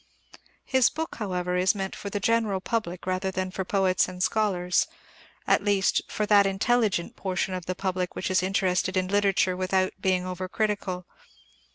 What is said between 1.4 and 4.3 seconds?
is meant for the general public rather than for poets and